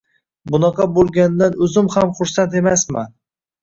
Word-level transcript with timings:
Bunaqa 0.55 0.87
boʻlganidan 0.95 1.61
oʻzim 1.69 1.95
ham 1.99 2.19
xursand 2.19 2.61
emasman. 2.65 3.19